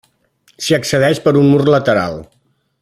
S'hi 0.67 0.77
accedeix 0.77 1.21
per 1.27 1.35
un 1.43 1.51
mur 1.53 1.61
lateral. 1.77 2.21